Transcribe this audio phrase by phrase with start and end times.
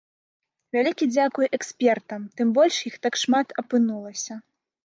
[0.77, 4.33] Вялікі дзякуй экспертам, тым больш іх так шмат апынулася.